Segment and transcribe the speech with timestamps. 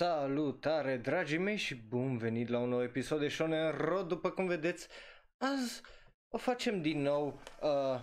[0.00, 4.46] Salutare dragii mei și bun venit la un nou episod de Shonen Ro După cum
[4.46, 4.88] vedeți,
[5.38, 5.80] azi
[6.28, 8.00] o facem din nou uh,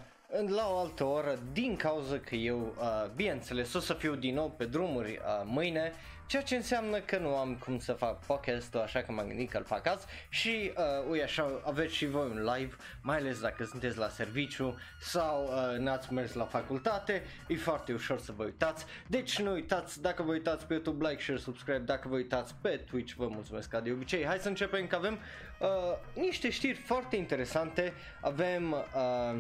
[0.48, 4.50] la o altă oră din cauza că eu, uh, bineînțeles, o să fiu din nou
[4.50, 5.94] pe drumuri uh, mâine
[6.28, 9.64] Ceea ce înseamnă că nu am cum să fac podcast-ul așa că m-am gândit că-l
[9.64, 10.06] fac azi.
[10.30, 14.78] Și uh, ui așa aveți și voi un live, mai ales dacă sunteți la serviciu
[15.00, 18.86] sau uh, n-ați mers la facultate E foarte ușor să vă uitați.
[19.08, 22.70] Deci nu uitați, dacă vă uitați pe YouTube, like, share, subscribe Dacă vă uitați pe
[22.70, 24.26] Twitch, vă mulțumesc ca de obicei.
[24.26, 25.20] Hai să începem că avem
[25.60, 25.68] uh,
[26.14, 27.94] niște știri foarte interesante.
[28.22, 29.40] Avem, uh,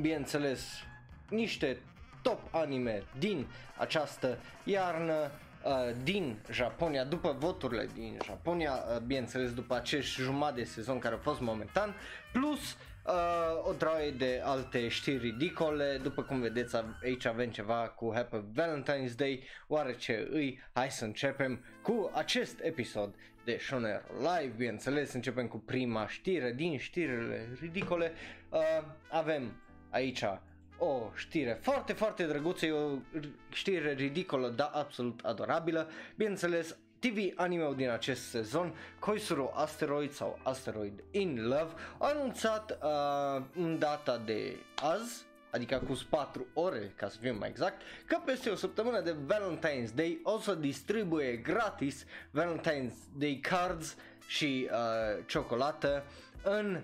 [0.00, 0.84] bineînțeles,
[1.28, 1.78] niște
[2.22, 3.46] top anime din
[3.78, 5.30] această iarnă
[5.64, 11.14] Uh, din Japonia, după voturile din Japonia, uh, bineînțeles după acești jumătate de sezon care
[11.14, 11.94] au fost momentan,
[12.32, 12.72] plus
[13.06, 18.36] uh, o draie de alte știri ridicole, după cum vedeți aici avem ceva cu Happy
[18.36, 23.14] Valentine's Day, oarece îi, hai să începem cu acest episod
[23.44, 28.12] de Shoner Live, bineînțeles începem cu prima știre din știrile ridicole,
[28.50, 28.60] uh,
[29.10, 29.52] avem
[29.94, 30.24] aici
[30.78, 32.98] o știre foarte, foarte drăguță, e o
[33.48, 35.88] știre ridicolă, dar absolut adorabilă.
[36.16, 43.44] Bineînțeles, TV anime din acest sezon, Koisuro Asteroid sau Asteroid in Love, a anunțat uh,
[43.54, 48.50] în data de azi, adică cu 4 ore, ca să fim mai exact, că peste
[48.50, 56.04] o săptămână de Valentine's Day o să distribuie gratis Valentine's Day cards și uh, ciocolată
[56.42, 56.80] în Uh,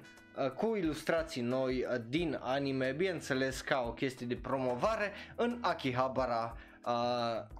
[0.57, 7.59] cu ilustrații noi uh, din anime, bineînțeles ca o chestie de promovare în Akihabara uh,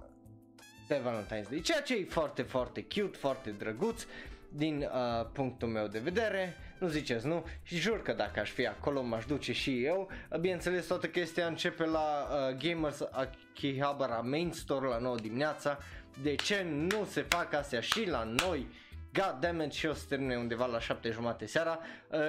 [0.87, 4.05] pe Valentine's Day, ceea ce e foarte, foarte cute, foarte drăguț
[4.53, 8.67] din uh, punctul meu de vedere, nu ziceți nu, și jur că dacă aș fi
[8.67, 14.51] acolo m-aș duce și eu, uh, bineînțeles toată chestia începe la uh, Gamers Akihabara Main
[14.51, 15.77] Store la 9 dimineața,
[16.21, 18.67] de ce nu se fac astea și la noi,
[19.13, 22.19] God damn it, și o să termine undeva la 7 jumate seara, uh,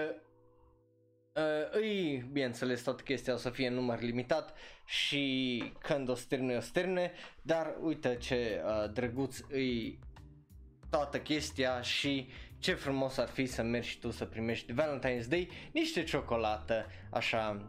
[1.36, 4.54] Uh, îi, bineînțeles, toată chestia o să fie în număr limitat
[4.84, 7.12] și când o sterne, o sterne,
[7.42, 9.98] dar uite ce uh, drăguț îi
[10.90, 12.28] toată chestia și
[12.58, 17.68] ce frumos ar fi să mergi tu să primești Valentine's Day niște ciocolată, așa,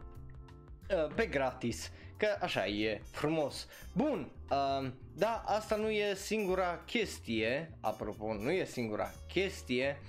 [0.90, 3.68] uh, pe gratis, că așa e frumos.
[3.94, 10.00] Bun, uh, da, asta nu e singura chestie, apropo, nu e singura chestie,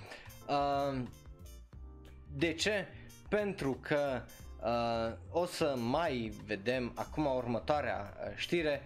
[0.48, 1.02] uh,
[2.38, 2.88] de ce?
[3.36, 4.22] Pentru că
[4.64, 8.82] uh, o să mai vedem acum următoarea uh, știre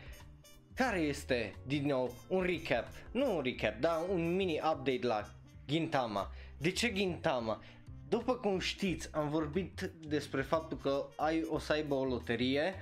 [0.75, 5.29] care este din nou un recap, nu un recap, dar un mini update la
[5.67, 6.31] Gintama.
[6.57, 7.61] De ce Gintama?
[8.07, 12.73] După cum știți, am vorbit despre faptul că ai o să aibă o loterie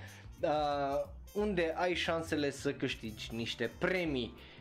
[0.42, 0.50] uh,
[1.34, 4.57] unde ai șansele să câștigi niște premii uh,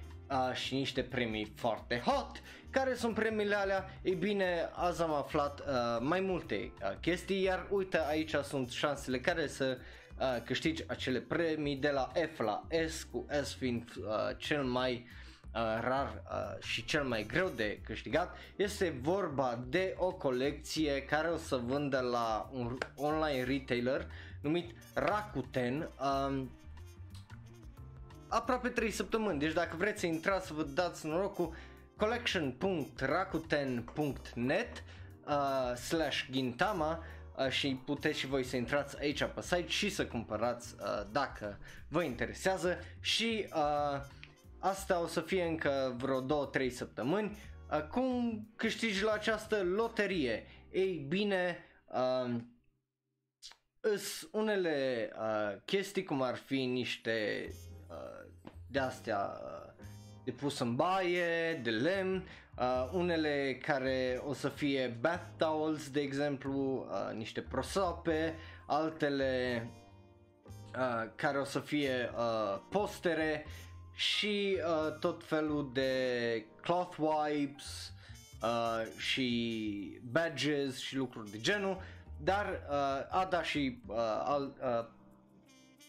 [0.53, 2.43] și niște premii foarte hot.
[2.71, 3.91] Care sunt premiile alea?
[4.03, 5.67] Ei bine, azi am aflat uh,
[6.01, 9.79] mai multe uh, chestii, iar uite aici sunt șansele care să
[10.19, 14.05] uh, câștigi acele premii de la F la S, cu S fiind uh,
[14.37, 14.93] cel mai
[15.55, 18.37] uh, rar uh, și cel mai greu de câștigat.
[18.57, 24.07] Este vorba de o colecție care o să vândă la un online retailer
[24.41, 25.91] numit Rakuten.
[26.01, 26.43] Uh,
[28.29, 31.55] aproape 3 săptămâni, deci dacă vreți să intrați să vă dați norocul,
[31.97, 34.85] collection.rakuten.net
[35.27, 37.05] uh, slash Gintama
[37.37, 41.59] uh, și puteți și voi să intrați aici pe site și să cumpărați uh, dacă
[41.89, 44.01] vă interesează și uh,
[44.59, 47.37] asta o să fie încă vreo 2-3 săptămâni.
[47.71, 50.47] Uh, cum câștigi la această loterie?
[50.71, 52.35] Ei bine, uh,
[54.33, 57.49] unele uh, chestii cum ar fi niște
[57.89, 58.27] uh,
[58.67, 59.67] de astea uh,
[60.25, 62.27] de pus în baie, de lemn,
[62.59, 68.35] uh, unele care o să fie bath towels, de exemplu, uh, niște prosope,
[68.67, 69.63] altele
[70.77, 73.47] uh, care o să fie uh, postere
[73.95, 75.91] și uh, tot felul de
[76.61, 77.93] cloth wipes
[78.43, 81.81] uh, și badges și lucruri de genul,
[82.17, 84.95] dar uh, a da și uh, al, uh,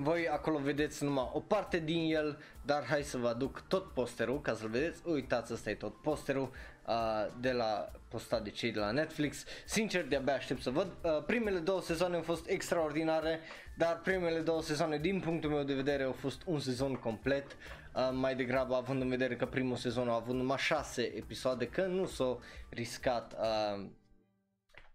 [0.00, 4.40] voi acolo vedeți numai o parte din el, dar hai să vă aduc tot posterul
[4.40, 5.02] ca să-l vedeți.
[5.04, 6.50] Uitați, ăsta e tot posterul
[6.86, 6.94] uh,
[7.40, 9.44] de la postat de cei de la Netflix.
[9.66, 10.86] Sincer, de-abia aștept să văd.
[11.02, 13.40] Uh, primele două sezoane au fost extraordinare,
[13.76, 17.46] dar primele două sezoane, din punctul meu de vedere, au fost un sezon complet.
[17.94, 21.86] Uh, mai degrabă având în vedere că primul sezon a avut numai șase episoade, că
[21.86, 23.86] nu s-au riscat uh,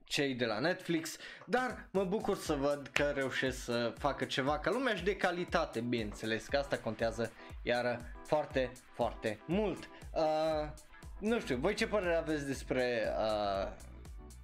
[0.03, 4.71] cei de la Netflix, dar mă bucur să văd că reușesc să facă ceva ca
[4.71, 9.89] lumea și de calitate, bineînțeles, că asta contează iară foarte, foarte mult.
[10.13, 10.69] Uh,
[11.19, 13.71] nu știu, voi ce părere aveți despre uh,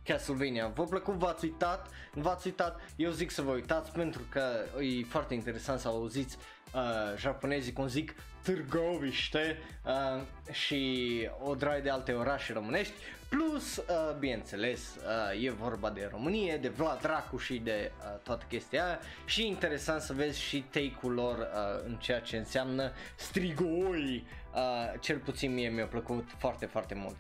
[0.04, 0.68] Castlevania?
[0.68, 1.90] V-a plăcut, v-ați uitat?
[2.14, 2.80] Nu v-ați uitat?
[2.96, 4.42] Eu zic să vă uitați pentru că
[4.80, 6.38] e foarte interesant să auziți
[6.74, 12.94] uh, japonezii cum zic Târgoviște uh, și o draie de alte orașe românești
[13.30, 13.86] Plus, uh,
[14.20, 19.00] bineînțeles, uh, e vorba de România, de Vlad Dracu și de uh, toată chestia aia
[19.26, 25.18] și interesant să vezi și take-ul lor uh, în ceea ce înseamnă strigoi, uh, cel
[25.18, 27.16] puțin mie mi-a plăcut foarte, foarte mult.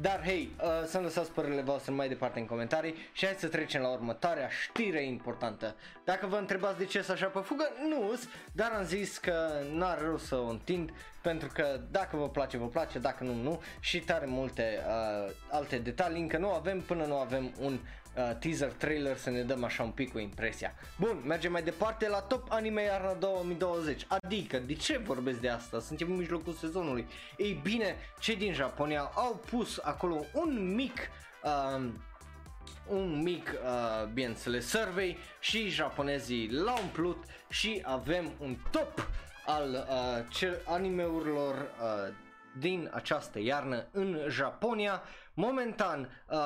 [0.00, 3.80] Dar hei, uh, să-mi lăsați părerile voastre mai departe în comentarii și hai să trecem
[3.80, 5.74] la următoarea știre importantă.
[6.04, 8.12] Dacă vă întrebați de ce să așa pe fugă, nu
[8.52, 10.90] dar am zis că n-are rost să o întind
[11.22, 15.76] pentru că dacă vă place, vă place, dacă nu, nu și tare multe uh, alte
[15.76, 17.78] detalii încă nu avem până nu avem un
[18.16, 20.74] uh, teaser trailer să ne dăm așa un pic cu impresia.
[20.98, 24.06] Bun, mergem mai departe la Top Anime Iarna 2020.
[24.08, 25.80] Adică, de ce vorbesc de asta?
[25.80, 27.06] Suntem în mijlocul sezonului.
[27.36, 30.96] Ei bine, cei din Japonia au pus acolo un mic
[31.42, 31.88] uh,
[32.90, 39.08] un mic, uh, bineînțeles, survey și japonezii l-au umplut și avem un top
[39.46, 39.86] al
[40.40, 42.14] uh, animeurilor uh,
[42.58, 45.02] din această iarnă în Japonia.
[45.34, 46.38] Momentan uh,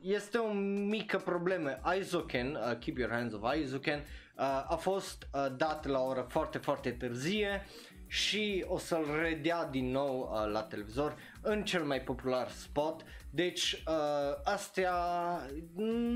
[0.00, 0.52] este o
[0.88, 1.78] mică problemă.
[1.80, 6.26] Aizuken, uh, Keep Your Hands of Aizuken, uh, a fost uh, dat la o oră
[6.28, 7.66] foarte, foarte târzie
[8.06, 13.02] și o să-l redea din nou uh, la televizor în cel mai popular spot.
[13.30, 14.94] Deci uh, astea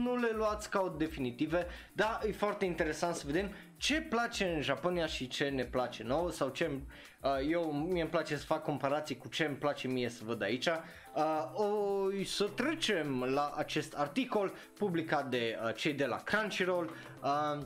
[0.03, 3.51] nu le luați ca o definitive, dar e foarte interesant să vedem
[3.85, 6.71] ce place în Japonia și ce ne place nouă sau ce
[7.23, 10.43] uh, eu mie îmi place să fac comparații cu ce îmi place mie să văd
[10.43, 10.67] aici.
[10.67, 16.91] Uh, o să trecem la acest articol publicat de uh, cei de la Crunchyroll.
[17.23, 17.59] Uh,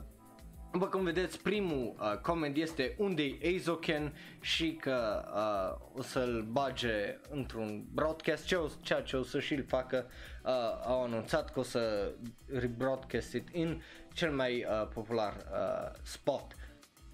[0.71, 6.47] după cum vedeți, primul uh, comment este unde e Eizoken și că uh, o să-l
[6.51, 10.05] bage într-un broadcast, ce o, ceea ce o să și-l facă,
[10.43, 10.51] uh,
[10.85, 12.11] au anunțat că o să
[12.45, 13.81] rebroadcast it in
[14.19, 16.55] cel mai uh, popular uh, spot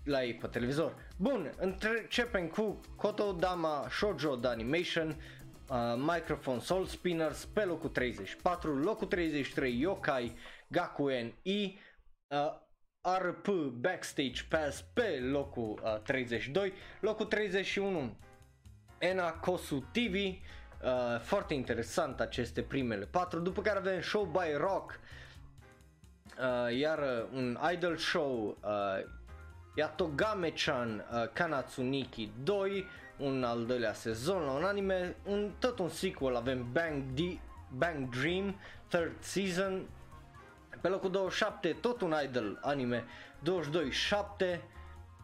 [0.03, 0.95] la ei pe televizor.
[1.17, 5.07] Bun, începem cu Kotodama Shoujo de Animation,
[5.69, 10.35] uh, Microphone Soul Spinners pe locul 34, locul 33 Yokai
[10.67, 11.77] Gakuen I,
[12.27, 12.53] uh,
[13.19, 13.47] RP
[13.81, 18.17] Backstage Pass pe locul uh, 32, locul 31
[18.97, 24.89] Ena Kosu TV, uh, foarte interesant aceste primele 4, după care avem Show by Rock,
[24.89, 25.23] uh,
[26.77, 28.69] iar uh, un idol show uh,
[29.75, 32.85] Yatogame-chan uh, Kanatsuniki 2,
[33.17, 37.39] un al doilea sezon la un anime, un, tot un sequel, avem Bang, D-
[37.69, 38.55] Bang Dream,
[38.87, 39.87] third season,
[40.81, 43.03] pe locul 27 tot un idol anime
[44.55, 44.59] 22-7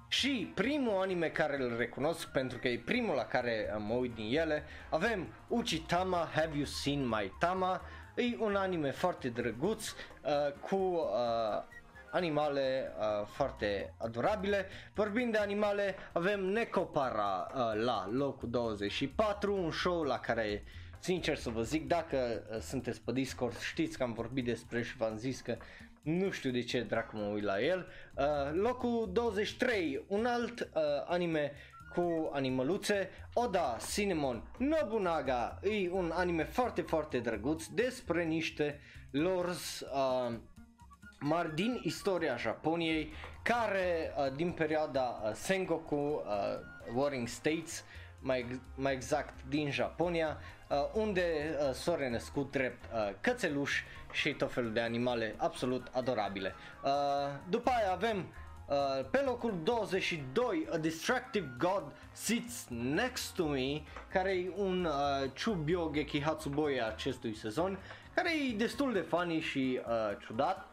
[0.07, 4.37] și primul anime care îl recunosc pentru că e primul la care mă uit din
[4.37, 7.81] ele avem Uchitama Have You Seen My Tama?
[8.15, 11.63] E un anime foarte drăguț uh, cu uh,
[12.11, 14.65] animale uh, foarte adorabile.
[14.93, 20.63] Vorbind de animale, avem Necopara uh, la locul 24, un show la care
[20.99, 24.97] sincer să vă zic, dacă uh, sunteți pe Discord, știți că am vorbit despre și
[24.97, 25.57] v-am zis că
[26.01, 27.87] nu știu de ce dracu mă uit la el.
[28.15, 31.51] Uh, locul 23, un alt uh, anime
[31.95, 38.79] cu animăluțe, Oda Cinnamon Nobunaga, e un anime foarte foarte drăguț despre niște
[39.11, 40.33] lords uh,
[41.19, 43.13] mari din istoria Japoniei
[43.43, 46.21] care uh, din perioada uh, Sengoku uh,
[46.95, 47.83] Warring States
[48.19, 50.37] mai, mai exact din Japonia
[50.69, 56.53] uh, unde uh, s-au renăscut drept uh, cățeluși și tot felul de animale absolut adorabile.
[56.83, 56.91] Uh,
[57.49, 58.25] după aia avem
[58.71, 65.29] Uh, pe locul 22, A Distractive God Sits Next to Me, care e un uh,
[65.43, 67.79] Chubyo Geki Hatsuboi acestui sezon,
[68.13, 70.67] care e destul de funny și uh, ciudat.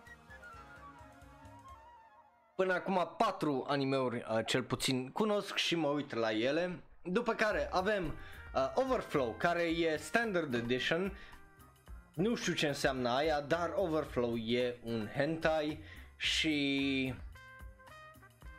[2.54, 6.82] Până acum patru animeuri uh, cel puțin cunosc și mă uit la ele.
[7.02, 8.04] După care avem
[8.54, 11.16] uh, Overflow, care e Standard Edition.
[12.14, 15.78] Nu știu ce înseamnă aia, dar Overflow e un hentai
[16.16, 17.14] și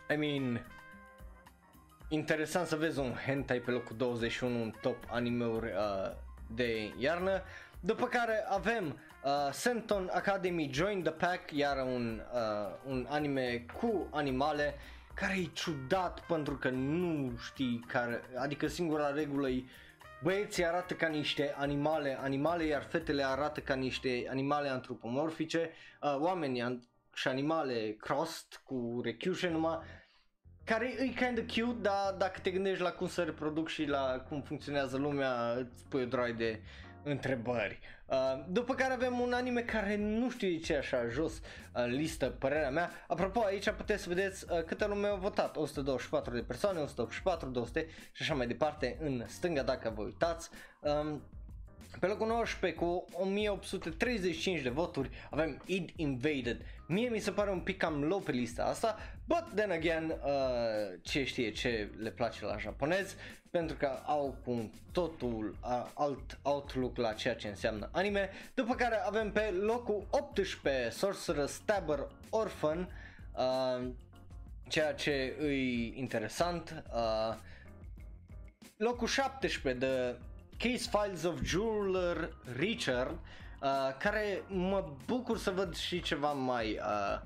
[0.10, 0.66] I mean,
[2.08, 6.12] interesant să vezi un hentai pe locul 21 un top animeuri uh,
[6.48, 7.42] de iarnă.
[7.82, 14.08] După care avem uh, Senton Academy Join the Pack, iar un, uh, un anime cu
[14.12, 14.76] animale
[15.14, 19.64] care e ciudat pentru că nu știi care, adică singura regulă e
[20.24, 25.70] băieții arată ca niște animale, animale iar fetele arată ca niște animale antropomorfice,
[26.02, 26.80] uh, oamenii
[27.14, 29.80] și animale crossed cu rechiușe numai
[30.64, 34.26] care e kind of cute, dar dacă te gândești la cum se reproduc și la
[34.28, 36.62] cum funcționează lumea, îți pui o droaie de
[37.04, 37.80] întrebări.
[38.06, 41.42] Uh, după care avem un anime care nu știu de ce așa jos
[41.72, 42.92] în uh, listă, părerea mea.
[43.08, 45.58] Apropo, aici puteți să vedeți uh, câte lume au votat.
[45.58, 50.50] 124 de persoane, 184, 200 și așa mai departe în stânga dacă vă uitați.
[50.80, 51.22] Um,
[52.00, 56.62] pe locul 19 cu 1835 de voturi avem Id Invaded.
[56.88, 58.98] Mie mi se pare un pic cam low pe lista asta,
[59.30, 63.16] but then again, uh, ce știe ce le place la japonez,
[63.52, 68.30] pentru că au cu totul uh, alt outlook la ceea ce înseamnă anime.
[68.54, 72.90] După care avem pe locul 18 Sorcerer Stabber Orphan,
[73.36, 73.88] uh,
[74.68, 76.84] ceea ce e interesant.
[76.94, 77.36] Uh,
[78.78, 80.18] locul 17 de
[80.58, 83.20] Case Files of Jeweler Richard,
[83.62, 87.22] uh, care mă bucur să văd și ceva mai uh,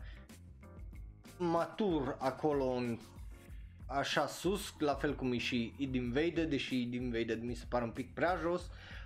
[1.38, 2.98] matur acolo în
[3.86, 7.84] așa sus, la fel cum e și Id Invaded, deși Id Invaded mi se pare
[7.84, 8.62] un pic prea jos.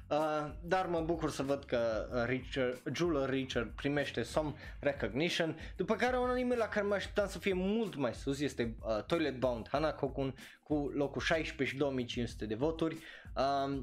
[0.09, 6.17] Uh, dar mă bucur să văd că Richard, Jeweler Richard primește some recognition, după care
[6.17, 9.67] un anime la care mă așteptam să fie mult mai sus este uh, Toilet Bound
[9.71, 12.97] Hanakokun cu locul 16 și 2500 de voturi.
[13.35, 13.79] Uh,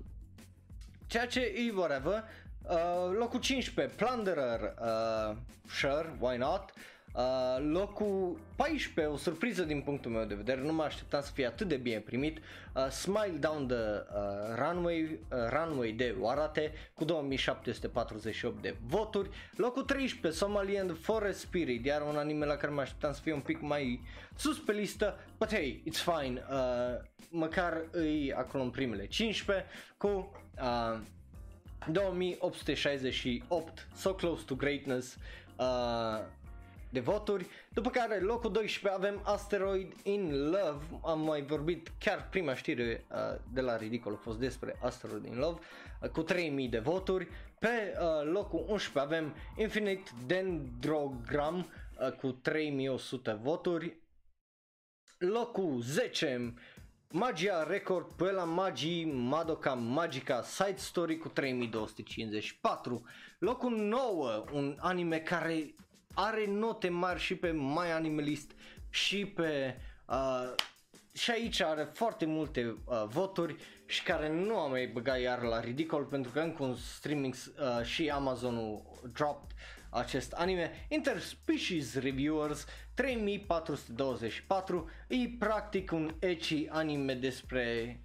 [1.07, 2.25] Ceea ce e whatever.
[2.69, 5.37] Uh, locul 15, Plunderer, uh,
[5.69, 6.71] sure, why not?
[6.71, 6.94] Uh,
[7.59, 11.69] locul 14, o surpriză din punctul meu de vedere, nu mă așteptam să fie atât
[11.69, 15.19] de bine primit, uh, Smile Down the uh, Runway, uh,
[15.49, 22.45] Runway de Warate cu 2748 de voturi, locul 13, Somalian Forest Spirit, iar un anime
[22.45, 24.01] la care mă așteptam să fie un pic mai
[24.37, 26.57] sus pe listă, but hey, it's fine, uh,
[27.31, 29.67] măcar îi acolo în primele 15
[29.97, 30.99] cu uh,
[31.91, 35.17] 2868 So Close to Greatness.
[35.57, 36.19] Uh,
[36.95, 42.55] de voturi, după care locul 12 avem Asteroid in Love, am mai vorbit chiar prima
[42.55, 45.61] știre uh, de la Ridicol a fost despre Asteroid in Love,
[46.03, 47.69] uh, cu 3000 de voturi, pe
[48.01, 51.57] uh, locul 11 avem Infinite Dendrogram
[52.01, 53.97] uh, cu 3100 voturi,
[55.19, 56.55] locul 10
[57.09, 63.05] Magia Record pe la Magi Madoka Magica Side Story cu 3254.
[63.39, 65.75] Locul 9, un anime care
[66.15, 68.51] are note mari și pe My Animalist
[68.91, 69.77] și pe
[70.09, 70.55] uh,
[71.13, 73.57] și aici are foarte multe uh, voturi
[73.87, 77.85] și care nu am mai băgat iar la ridicol pentru că încă un streaming uh,
[77.85, 79.57] și Amazonul dropped
[79.91, 80.87] acest anime.
[80.89, 87.99] Interspecies Reviewers 3424 e practic un ecchi anime despre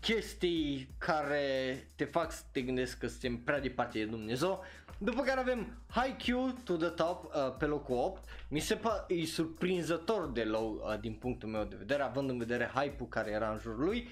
[0.00, 4.64] chestii care te fac să te gândești că suntem prea departe de Dumnezeu.
[5.02, 8.24] După care avem Haikyuu to the top uh, pe locul 8.
[8.48, 12.38] Mi se pare e surprinzător de low uh, din punctul meu de vedere, având în
[12.38, 14.08] vedere hype-ul care era în jurul lui.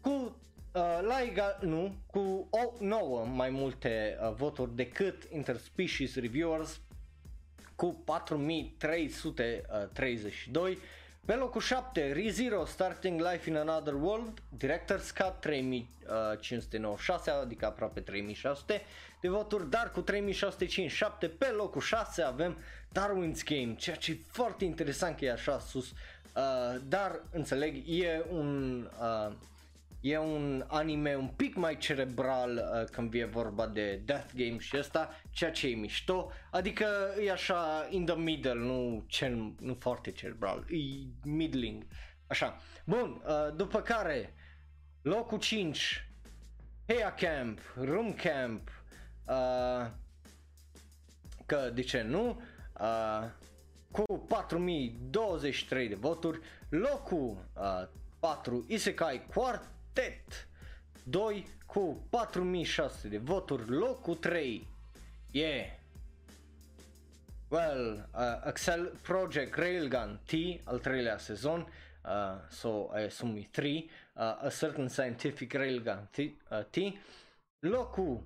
[0.00, 0.32] Cu uh,
[1.02, 6.80] la egal, nu, cu o, 9 mai multe uh, voturi decât Interspecies Reviewers
[7.76, 10.78] cu 4332.
[11.24, 18.82] Pe locul 7, ReZero Starting Life in Another World, Director's Cut 3596, adică aproape 3600
[19.22, 22.56] de voturi, dar cu 3657 pe locul 6 avem
[22.88, 28.24] Darwin's Game, ceea ce e foarte interesant că e așa sus, uh, dar înțeleg, e
[28.30, 29.34] un uh,
[30.04, 34.76] E un anime un pic mai cerebral uh, când vine vorba de Death Game și
[34.78, 36.86] ăsta, ceea ce e mișto, adică
[37.24, 40.76] e așa in the middle, nu, cel, nu foarte cerebral, e
[41.24, 41.86] middling,
[42.26, 42.60] așa.
[42.84, 44.34] Bun, uh, după care
[45.02, 46.08] locul 5,
[46.86, 48.81] Heia Camp, Room Camp,
[49.26, 49.90] uh,
[51.46, 52.42] că de ce nu,
[52.80, 53.24] uh,
[53.90, 57.88] cu 4023 de voturi, locul uh,
[58.18, 60.48] 4 Isekai Quart Tet
[61.02, 64.68] 2 cu 4600 de voturi, locul 3
[65.30, 65.66] e yeah.
[67.48, 70.32] Well, uh, Excel Project Railgun T,
[70.64, 71.60] al treilea sezon,
[72.04, 76.76] uh, so I assume e 3, uh, A Certain Scientific Railgun T, uh, T.
[77.58, 78.22] locul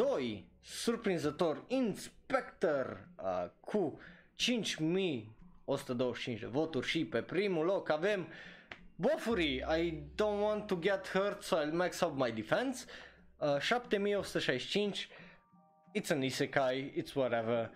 [0.00, 4.00] 2, surprinzător, Inspector uh, cu
[4.34, 8.26] 5125 de voturi și pe primul loc avem uh,
[9.00, 12.86] Bofuri, I don't want to get hurt so I'll max up my defense.
[13.38, 15.08] Uh, 7165,
[15.94, 17.70] it's an isekai, it's whatever.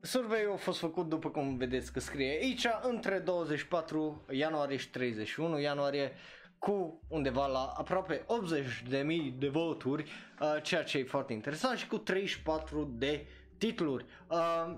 [0.00, 5.58] Survey-ul a fost făcut după cum vedeți că scrie aici între 24 ianuarie și 31
[5.58, 6.12] ianuarie
[6.58, 8.24] cu undeva la aproape
[8.90, 10.10] 80.000 de voturi,
[10.40, 13.26] uh, ceea ce e foarte interesant și cu 34 de
[13.58, 14.04] titluri.
[14.30, 14.74] Uh,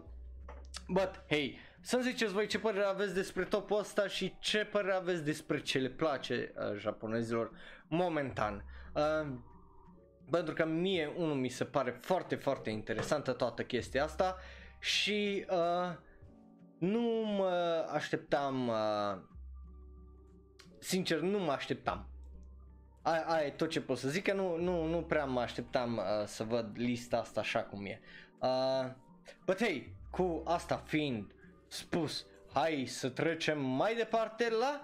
[0.88, 5.24] but hey, să-mi ziceți voi ce părere aveți despre topul ăsta și ce părere aveți
[5.24, 7.50] despre ce le place uh, japonezilor
[7.88, 8.64] momentan.
[8.94, 9.32] Uh,
[10.30, 14.36] pentru că mie unul mi se pare foarte, foarte interesantă toată chestia asta
[14.78, 15.96] și uh,
[16.78, 17.00] nu
[17.36, 19.18] mă așteptam, uh,
[20.80, 22.08] sincer nu mă așteptam.
[23.02, 25.96] Aia, aia e tot ce pot să zic, că nu, nu, nu prea mă așteptam
[25.96, 28.00] uh, să văd lista asta așa cum e.
[28.38, 28.90] Uh,
[29.46, 31.34] but hey, cu asta fiind
[31.66, 34.80] spus, hai să trecem mai departe la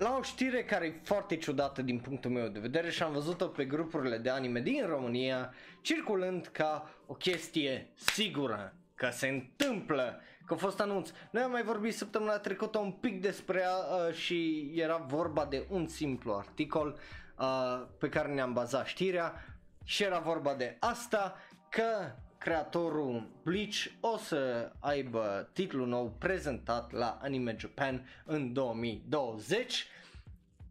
[0.00, 3.46] la o știre care e foarte ciudată din punctul meu de vedere și am văzut-o
[3.46, 10.20] pe grupurile de anime din România circulând ca o chestie sigură că se întâmplă,
[10.50, 11.10] că a fost anunț.
[11.30, 15.86] Noi am mai vorbit săptămâna trecută un pic despre uh, și era vorba de un
[15.86, 16.98] simplu articol
[17.38, 19.44] uh, pe care ne-am bazat știrea
[19.84, 21.36] și era vorba de asta
[21.68, 29.86] că creatorul Bleach o să aibă titlul nou prezentat la Anime Japan în 2020.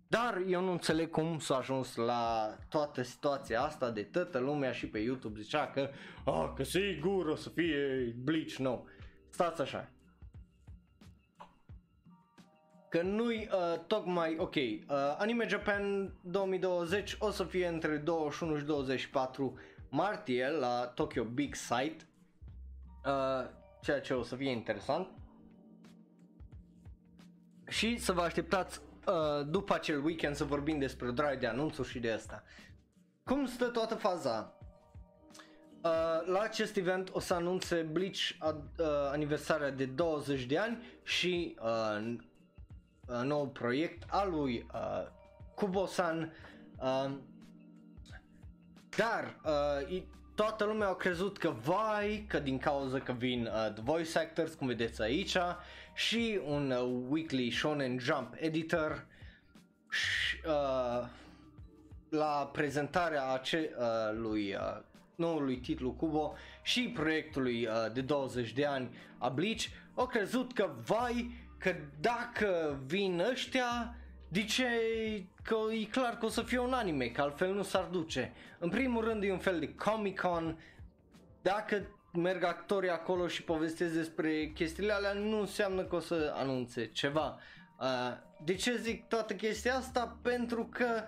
[0.07, 4.87] Dar eu nu înțeleg cum s-a ajuns la toată situația asta de toată lumea și
[4.87, 5.89] pe YouTube zicea că,
[6.25, 8.87] ah, că sigur o să fie Bleach nou.
[9.29, 9.89] Stați așa.
[12.89, 14.55] Că nu-i uh, tocmai ok.
[14.55, 14.81] Uh,
[15.17, 22.07] Anime Japan 2020 o să fie între 21 și 24 martie la Tokyo Big Sight,
[23.05, 23.49] uh,
[23.81, 25.07] ceea ce o să fie interesant.
[27.67, 31.99] Și să vă așteptați uh, după acel weekend să vorbim despre o de anunțuri și
[31.99, 32.43] de asta.
[33.23, 34.58] Cum stă toată faza?
[35.81, 35.91] Uh,
[36.25, 38.55] la acest event o să anunțe Bleach uh,
[39.11, 42.13] aniversarea de 20 de ani și uh,
[43.07, 45.07] uh, nou proiect al lui uh,
[45.55, 46.33] Kubo-san.
[46.77, 47.11] Uh,
[48.97, 49.39] dar
[49.89, 50.01] uh,
[50.35, 54.53] toată lumea a crezut că vai, că din cauza că vin uh, the voice actors,
[54.53, 55.37] cum vedeți aici,
[55.93, 59.05] și un uh, weekly shonen jump editor
[59.89, 61.07] și, uh,
[62.09, 64.79] la prezentarea ace- uh, lui uh,
[65.19, 69.63] noului titlu Kubo și proiectului uh, de 20 de ani a Bleach,
[69.95, 73.95] au crezut că vai, că dacă vin ăștia,
[74.27, 74.65] de ce
[75.43, 78.33] că e clar că o să fie un anime, că altfel nu s-ar duce.
[78.59, 80.59] În primul rând e un fel de Comic-Con,
[81.41, 81.81] dacă
[82.13, 87.39] merg actorii acolo și povestesc despre chestiile alea, nu înseamnă că o să anunțe ceva.
[87.79, 90.17] Uh, de ce zic toată chestia asta?
[90.21, 91.03] Pentru că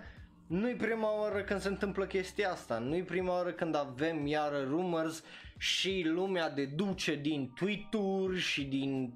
[0.52, 5.22] nu-i prima oară când se întâmplă chestia asta, nu-i prima oară când avem iară rumors
[5.58, 9.14] și lumea deduce din tweet-uri și din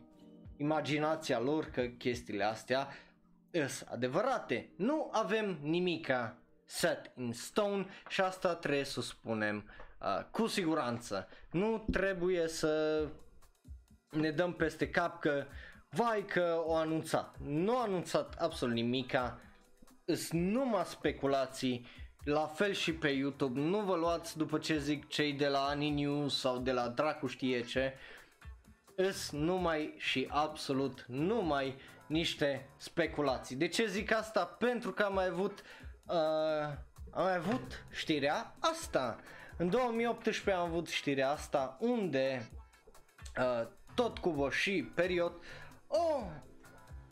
[0.57, 2.89] imaginația lor că chestiile astea
[3.51, 4.69] îs adevărate.
[4.77, 9.71] Nu avem nimica set in stone și asta trebuie să spunem
[10.01, 11.29] uh, cu siguranță.
[11.51, 13.05] Nu trebuie să
[14.11, 15.45] ne dăm peste cap că
[15.89, 17.37] vai că o anunțat.
[17.39, 19.41] Nu a anunțat absolut nimica,
[20.15, 21.87] sunt numai speculații
[22.25, 25.91] la fel și pe YouTube, nu vă luați după ce zic cei de la Ani
[25.91, 27.95] News sau de la dracu știe ce,
[28.97, 33.57] îs numai și absolut numai niște speculații.
[33.57, 34.45] De ce zic asta?
[34.45, 35.63] Pentru că am mai avut,
[36.07, 36.15] uh,
[37.11, 39.19] am mai avut știrea asta.
[39.57, 42.51] În 2018 am avut știrea asta unde
[43.39, 45.33] uh, tot cu și Period
[45.89, 46.33] au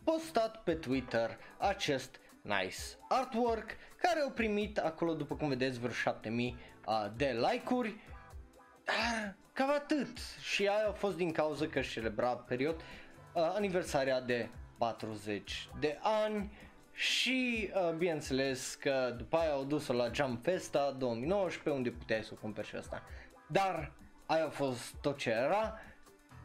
[0.05, 2.79] postat pe Twitter acest nice
[3.09, 7.89] artwork care au primit acolo după cum vedeți vreo 7000 uh, de like-uri.
[7.89, 14.49] Uh, cam atât și aia a fost din cauza că celebra period uh, aniversarea de
[14.79, 16.53] 40 de ani
[16.93, 22.31] și uh, bineînțeles că după aia au dus-o la Jump Festa 2019 unde puteai să
[22.33, 23.03] o cumperi și asta.
[23.47, 23.93] Dar
[24.27, 25.79] aia a fost tot ce era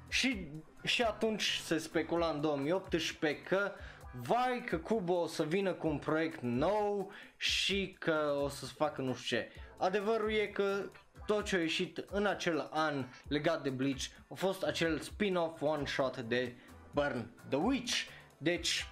[0.07, 0.47] și,
[0.83, 3.71] și atunci se specula în 2018 că
[4.11, 9.01] vai că Kubo o să vină cu un proiect nou și că o să facă
[9.01, 9.51] nu știu ce.
[9.77, 10.89] Adevărul e că
[11.25, 16.17] tot ce a ieșit în acel an legat de Bleach a fost acel spin-off one-shot
[16.17, 16.55] de
[16.93, 18.01] Burn the Witch.
[18.37, 18.87] Deci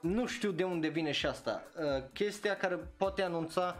[0.00, 1.62] nu știu de unde vine și asta.
[1.76, 3.76] Uh, chestia care poate anunța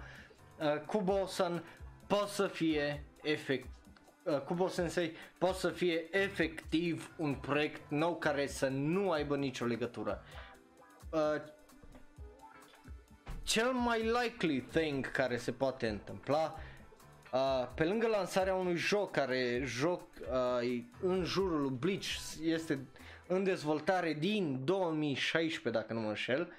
[0.58, 1.64] uh, Kubo-san
[2.06, 3.68] poate să fie efect
[4.22, 9.64] uh, Kubo Sensei poate să fie efectiv un proiect nou care să nu aibă nicio
[9.64, 10.22] legătură.
[10.22, 10.45] Uh,
[13.42, 16.54] cel mai likely thing care se poate întâmpla
[17.36, 22.06] Uh, pe lângă lansarea unui joc care joc uh, în jurul lui Bleach
[22.42, 22.86] este
[23.26, 26.52] în dezvoltare din 2016 dacă nu mă înșel,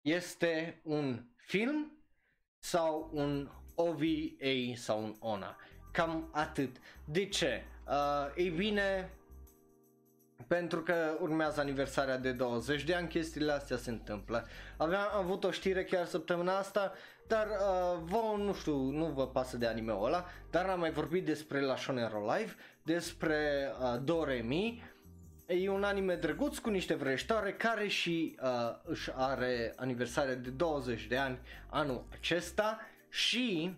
[0.00, 1.92] este un film
[2.58, 5.56] sau un OVA sau un ONA.
[5.92, 6.76] Cam atât.
[7.04, 7.64] De ce?
[7.86, 9.10] Uh, ei bine,
[10.46, 14.46] pentru că urmează aniversarea de 20 de ani, chestiile astea se întâmplă.
[14.76, 16.92] Aveam avut o știre chiar săptămâna asta,
[17.26, 21.24] dar uh, vă, nu știu, nu vă pasă de anime-ul ăla, dar am mai vorbit
[21.24, 24.82] despre la Shonero Live, despre uh, Doremi,
[25.46, 31.06] E un anime drăguț cu niște vrăjitoare care și uh, își are aniversarea de 20
[31.06, 33.76] de ani anul acesta și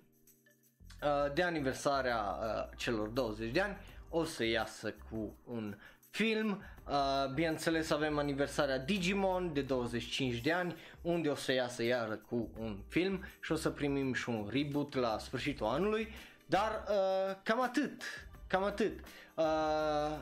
[1.02, 3.76] uh, de aniversarea uh, celor 20 de ani
[4.08, 5.76] o să iasă cu un
[6.16, 6.62] film.
[6.88, 12.48] Uh, bineînțeles avem aniversarea Digimon de 25 de ani unde o să iasă iar cu
[12.58, 16.08] un film și o să primim și un reboot la sfârșitul anului.
[16.46, 18.02] Dar uh, cam atât,
[18.46, 19.00] cam atât.
[19.34, 20.18] Uh,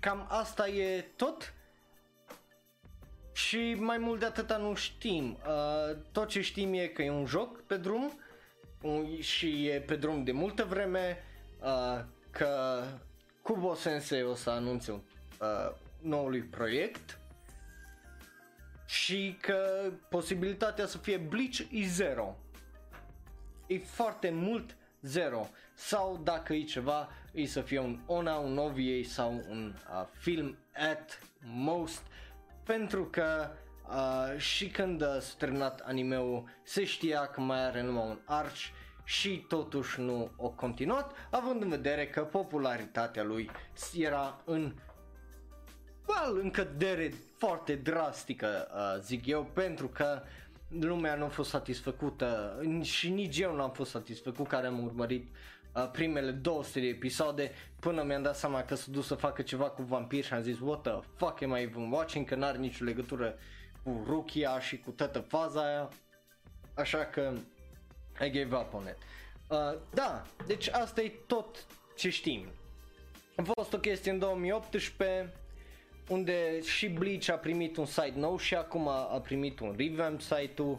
[0.00, 1.54] cam asta e tot.
[3.32, 5.38] Și mai mult de atâta nu știm.
[5.46, 8.18] Uh, tot ce știm e că e un joc pe drum
[8.82, 11.24] un, și e pe drum de multă vreme.
[11.60, 12.82] Uh, că
[13.46, 15.00] Kubo Sensei o să anunțe un
[15.40, 17.18] uh, noului proiect
[18.86, 22.36] și că posibilitatea să fie Bleach e zero.
[23.66, 25.48] E foarte mult zero.
[25.74, 30.56] Sau dacă e ceva, e să fie un ONA, un OVA sau un uh, film
[30.90, 32.02] at most.
[32.64, 33.50] Pentru că
[33.88, 38.64] uh, și când s-a terminat anime-ul se știa că mai are numai un arch
[39.08, 43.50] și totuși nu o continuat, având în vedere că popularitatea lui
[43.94, 44.72] era în
[46.06, 50.22] well, în cădere foarte drastică, uh, zic eu, pentru că
[50.68, 55.34] lumea nu a fost satisfăcută și nici eu nu am fost satisfăcut care am urmărit
[55.74, 59.70] uh, primele 200 de episoade până mi-am dat seama că s-a dus să facă ceva
[59.70, 62.26] cu vampir și am zis what the fuck am I even watching?
[62.26, 63.34] Că n-are nicio legătură
[63.82, 65.88] cu Rukia și cu toată faza aia.
[66.74, 67.32] Așa că
[68.20, 68.96] I gave up on it.
[69.48, 72.46] Uh, da, deci asta e tot ce știm.
[73.36, 75.32] A fost o chestie în 2018
[76.08, 80.78] unde și Bleach a primit un site nou și acum a primit un revamp site-ul,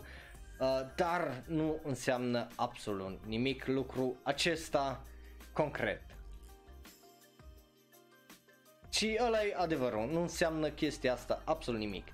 [0.59, 5.01] uh, dar nu înseamnă absolut nimic lucru acesta
[5.53, 6.01] concret.
[8.89, 12.07] Și ăla e adevărul, nu înseamnă chestia asta absolut nimic.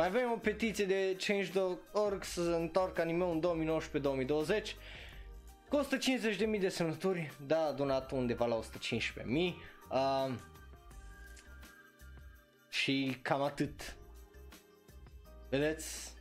[0.00, 3.40] Mai avem o petiție de Change.org să se întoarcă anime în
[4.62, 4.74] 2019-2020
[5.68, 5.88] cu
[6.54, 8.62] 150.000 de semnături, da, a donat undeva la 115.000.
[9.90, 10.34] Uh,
[12.68, 13.96] și cam atât.
[15.48, 16.12] Vedeți?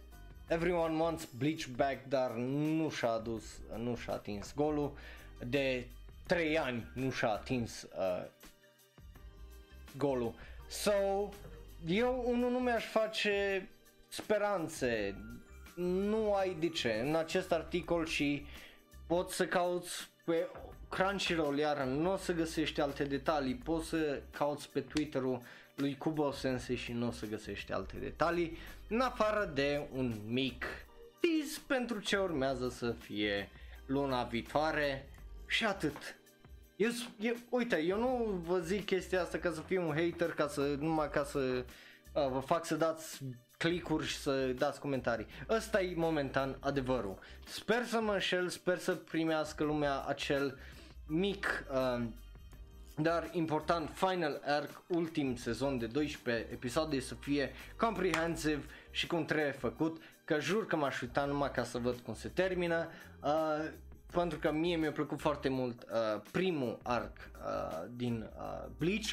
[0.48, 3.44] Everyone wants Bleach back, dar nu și-a adus,
[3.78, 4.94] nu și-a atins golul.
[5.48, 5.88] De
[6.28, 8.26] 3 ani nu și-a atins uh,
[9.98, 10.34] golul.
[10.68, 11.30] So,
[11.88, 13.68] eu unul nu mi-aș face
[14.08, 15.16] speranțe.
[15.76, 17.04] Nu ai de ce.
[17.06, 18.46] În acest articol și
[19.08, 20.48] poți să cauți pe
[20.90, 25.42] Crunchyroll, iar nu o să găsești alte detalii, poți să cauți pe Twitter-ul
[25.76, 30.66] lui Kubo Sensei și nu o să găsești alte detalii, în afară de un mic
[31.20, 33.50] tease pentru ce urmează să fie
[33.86, 35.10] luna viitoare
[35.48, 36.19] și atât.
[36.80, 36.90] Eu,
[37.20, 40.76] eu, uite, eu nu vă zic chestia asta ca să fiu un hater, ca să,
[40.80, 41.40] numai ca să
[42.14, 43.20] uh, vă fac să dați
[43.58, 45.28] clicuri și să dați comentarii.
[45.50, 47.20] Ăsta e momentan adevărul.
[47.46, 50.58] Sper să mă înșel, sper să primească lumea acel
[51.08, 52.04] mic uh,
[52.96, 59.52] dar important final arc, ultim sezon de 12 episoade să fie comprehensive și cum trebuie
[59.52, 62.90] făcut, că jur că m-aș uita numai ca să văd cum se termină,
[63.24, 63.70] uh,
[64.12, 69.08] pentru că mie mi-a plăcut foarte mult uh, primul arc uh, din uh, Bleach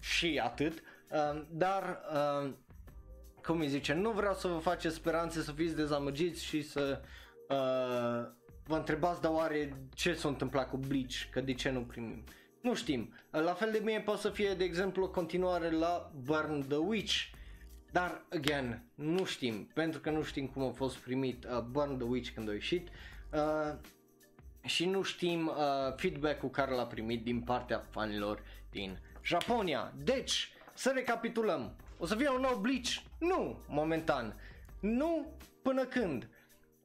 [0.00, 2.50] și atât, uh, dar uh,
[3.42, 7.00] cum îi zice, nu vreau să vă faceți speranțe să fiți dezamăgiți și să
[7.48, 8.32] uh,
[8.64, 12.24] vă întrebați dar oare ce s-a întâmplat cu Bleach, că de ce nu primim.
[12.60, 13.14] Nu știm.
[13.30, 17.14] La fel de bine poate să fie, de exemplu, o continuare la Burn the Witch.
[17.92, 22.06] Dar, again, nu știm, pentru că nu știm cum a fost primit uh, Burn the
[22.06, 22.88] Witch când a ieșit
[23.32, 23.74] uh,
[24.64, 25.54] și nu știm uh,
[25.96, 29.92] feedback-ul care l-a primit din partea fanilor din Japonia.
[29.96, 31.76] Deci, să recapitulăm.
[31.98, 32.90] O să fie un nou Bleach?
[33.18, 34.40] Nu, momentan.
[34.80, 36.28] Nu până când.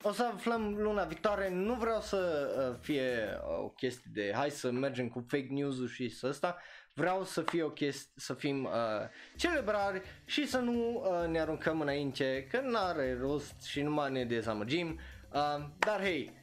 [0.02, 3.12] O să aflăm luna viitoare, nu vreau să uh, fie
[3.50, 6.58] uh, o chestie de hai să mergem cu fake news și să ăsta,
[6.94, 8.72] vreau să fie o chestie, să fim uh,
[9.36, 14.12] celebrari și să nu uh, ne aruncăm înainte, că nu are rost și nu mai
[14.12, 15.00] ne dezamăgim,
[15.34, 16.34] uh, dar hei,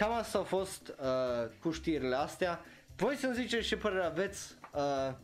[0.00, 2.60] cam asta a fost uh, cu știrile astea,
[2.96, 5.14] voi să-mi ziceți ce părere aveți, uh,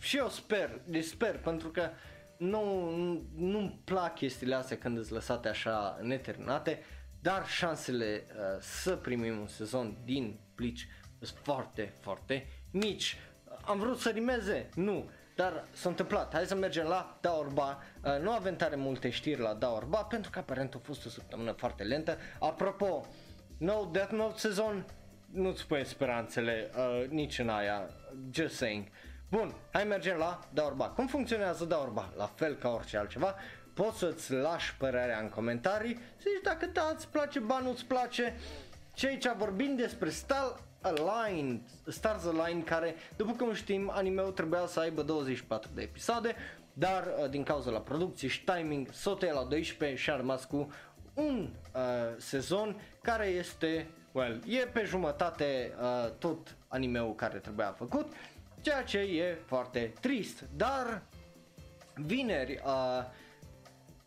[0.00, 1.90] și eu sper, deci sper, pentru că
[2.36, 2.90] nu,
[3.36, 6.82] nu-mi plac chestiile astea când îți lăsate așa neterminate,
[7.20, 10.80] dar șansele uh, să primim un sezon din Bleach
[11.20, 13.16] sunt foarte, foarte mici.
[13.64, 14.68] Am vrut să rimeze?
[14.74, 16.32] Nu, dar s-a întâmplat.
[16.32, 17.82] Hai să mergem la Daorba.
[18.04, 21.52] Uh, nu avem tare multe știri la Daorba pentru că aparent a fost o săptămână
[21.52, 22.18] foarte lentă.
[22.38, 23.06] Apropo,
[23.58, 24.86] no Death Note sezon,
[25.32, 27.90] nu-ți pui speranțele uh, nici în aia,
[28.30, 28.84] just saying.
[29.30, 30.88] Bun, hai mergem la Daorba.
[30.88, 32.12] Cum funcționează Daorba?
[32.16, 33.34] La fel ca orice altceva
[33.82, 38.36] poți să-ți lași părerea în comentarii, să zici dacă da, îți place, ba nu-ți place.
[38.94, 44.80] Și aici vorbim despre Star Align, Stars Align, care, după cum știm, anime-ul trebuia să
[44.80, 46.34] aibă 24 de episoade,
[46.72, 50.72] dar uh, din cauza la producție și timing s-o la 12 și a rămas cu
[51.18, 51.80] un uh,
[52.16, 58.12] sezon care este, well, e pe jumătate uh, tot anime-ul care trebuia făcut,
[58.60, 61.02] ceea ce e foarte trist, dar
[61.94, 63.04] vineri uh,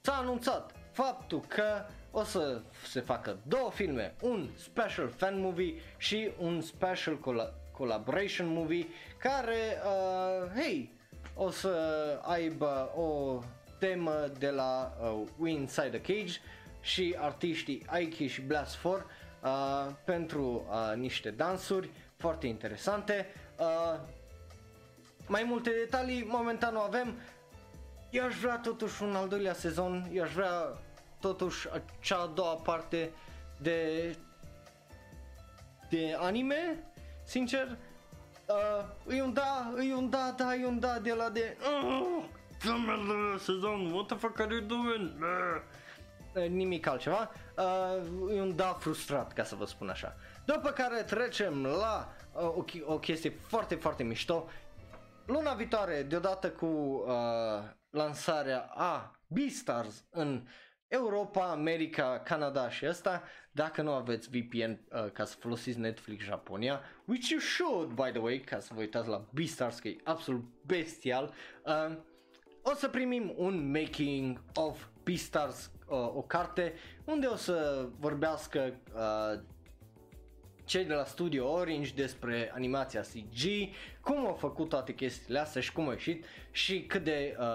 [0.02, 6.32] s-a anunțat faptul că o să se facă două filme, un special fan movie și
[6.40, 10.94] un special col- collaboration movie care, uh, hei,
[11.36, 11.76] o să
[12.22, 13.40] aibă o
[13.80, 16.34] temă de la uh, We Inside the Cage
[16.82, 19.06] și artiștii Aiki și Blast 4
[19.44, 23.28] uh, pentru uh, niște dansuri foarte interesante.
[23.60, 24.00] Uh,
[25.28, 27.14] mai multe detalii momentan nu avem,
[28.10, 30.78] eu aș vrea totuși un al doilea sezon, eu aș vrea
[31.20, 31.68] totuși
[32.00, 33.12] cea a doua parte
[33.58, 34.16] de
[35.92, 36.84] de anime,
[37.24, 37.78] sincer,
[38.48, 42.24] uh, e un da, e un da, da, e un da de la de uh,
[43.40, 45.12] sezon, what the fuck are you doing?
[45.20, 45.62] Uh,
[46.34, 50.16] nimic altceva, uh, e un da frustrat, ca să vă spun așa.
[50.46, 54.48] După care trecem la uh, o, o chestie foarte, foarte mișto,
[55.26, 57.14] luna viitoare, deodată cu uh,
[57.90, 60.48] lansarea a Beastars în
[60.88, 66.82] Europa, America, Canada și asta, dacă nu aveți VPN uh, ca să folosiți Netflix Japonia,
[67.06, 70.44] which you should, by the way, ca să vă uitați la Beastars, că e absolut
[70.66, 71.34] bestial,
[71.66, 71.98] uh,
[72.62, 76.74] o să primim un making of Beastars, uh, o carte
[77.06, 79.40] unde o să vorbească uh,
[80.66, 83.40] cei de la Studio Orange despre animația CG,
[84.02, 87.46] cum au făcut toate chestiile astea și cum au ieșit și cât de uh,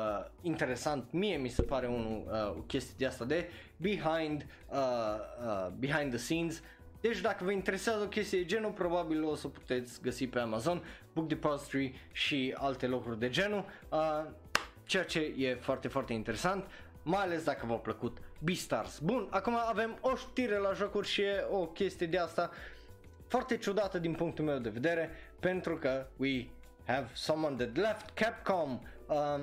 [0.43, 4.79] interesant mie mi se pare un, uh, o chestie de asta de behind, uh,
[5.47, 6.63] uh, behind the scenes.
[7.01, 10.83] Deci dacă vă interesează o chestie de genul, probabil o să puteți găsi pe Amazon,
[11.13, 14.25] Book Depository și alte locuri de genul, uh,
[14.87, 16.67] ceea ce e foarte, foarte interesant,
[17.07, 18.99] mai ales dacă v-a plăcut Beastars.
[18.99, 22.51] Bun, acum avem o știre la jocuri și e o chestie de asta
[23.29, 26.47] foarte ciudată din punctul meu de vedere, pentru că we
[26.87, 28.81] have someone that left Capcom.
[29.07, 29.41] Uh,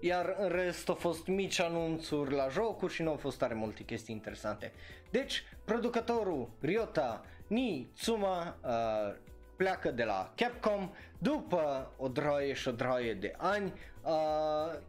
[0.00, 3.82] iar în rest au fost mici anunțuri la jocuri și nu au fost tare multe
[3.82, 4.72] chestii interesante.
[5.10, 9.14] Deci, producătorul Ryota Ni Tsuma uh,
[9.56, 13.72] pleacă de la Capcom după o droaie și o droaie de ani.
[14.02, 14.12] Uh,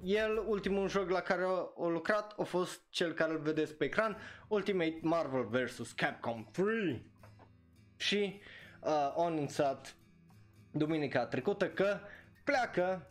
[0.03, 1.43] el, ultimul joc la care
[1.77, 5.91] a lucrat a fost cel care îl vedeți pe ecran, Ultimate Marvel vs.
[5.91, 7.06] Capcom 3.
[7.95, 8.39] Și
[8.80, 9.95] uh, a anunțat
[10.71, 11.99] duminica trecută că
[12.43, 13.08] pleacă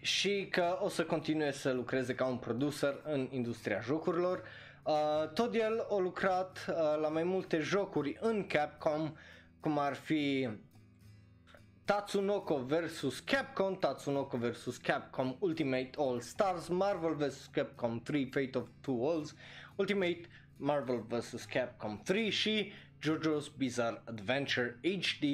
[0.00, 4.42] și că o să continue să lucreze ca un producer în industria jocurilor.
[4.84, 9.16] Uh, tot el a lucrat uh, la mai multe jocuri în Capcom,
[9.64, 10.48] cum ar fi
[11.84, 18.68] Tatsunoko vs Capcom, Tatsunoko vs Capcom Ultimate All Stars, Marvel vs Capcom 3 Fate of
[18.80, 19.34] Two Worlds,
[19.76, 20.20] Ultimate
[20.56, 22.72] Marvel vs Capcom 3 și
[23.02, 25.24] JoJo's Bizarre Adventure HD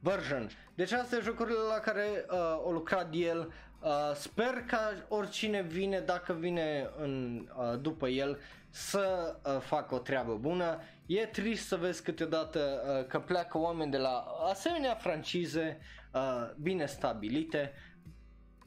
[0.00, 0.50] version.
[0.74, 3.52] Deci astea jocurile la care uh, a lucrat el.
[3.80, 8.38] Uh, sper ca oricine vine, dacă vine în, uh, după el,
[8.70, 10.80] să uh, facă o treabă bună.
[11.06, 15.78] E trist să vezi câteodată uh, că pleacă oameni de la asemenea francize
[16.12, 17.72] uh, bine stabilite,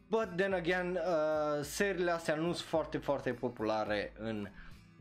[0.07, 4.47] but then again, uh, seriile astea nu sunt foarte, foarte populare în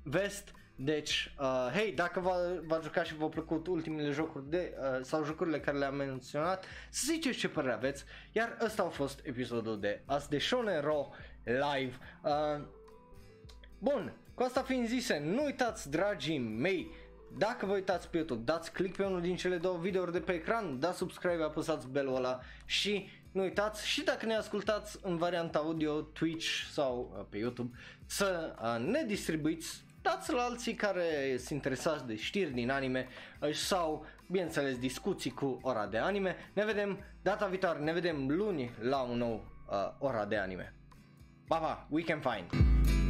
[0.03, 4.99] vest, deci, uh, hei, dacă v-a, v-a jucat și v-au plăcut ultimele jocuri de, uh,
[5.03, 9.81] sau jocurile care le-am menționat, să ziceți ce părere aveți, iar ăsta a fost episodul
[9.81, 11.09] de azi de Shonen Ro
[11.45, 11.97] live.
[12.23, 12.65] Uh,
[13.79, 16.91] bun, cu asta fiind zise, nu uitați, dragii mei,
[17.37, 20.33] dacă vă uitați pe YouTube, dați click pe unul din cele două videouri de pe
[20.33, 25.59] ecran, dați subscribe, apăsați belul ăla și nu uitați și dacă ne ascultați în varianta
[25.59, 31.51] audio, Twitch sau uh, pe YouTube, să uh, ne distribuiți, dați la alții care sunt
[31.51, 33.09] interesați de știri din anime
[33.41, 36.37] uh, sau, bineînțeles, discuții cu ora de anime.
[36.53, 40.75] Ne vedem data viitoare, ne vedem luni la un nou uh, ora de anime.
[41.47, 43.08] Pa, pa, we can find!